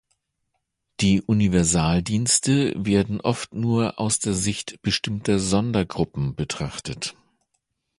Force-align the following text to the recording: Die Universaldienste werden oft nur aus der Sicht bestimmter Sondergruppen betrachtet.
Die 0.99 1.21
Universaldienste 1.21 2.73
werden 2.75 3.21
oft 3.21 3.53
nur 3.53 3.99
aus 3.99 4.17
der 4.17 4.33
Sicht 4.33 4.81
bestimmter 4.81 5.37
Sondergruppen 5.37 6.33
betrachtet. 6.35 7.15